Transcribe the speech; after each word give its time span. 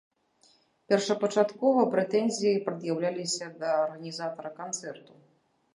Першапачаткова 0.93 1.81
прэтэнзіі 1.97 2.63
прад'яўляліся 2.71 3.45
да 3.61 3.69
арганізатара 3.87 4.49
канцэрту. 4.63 5.13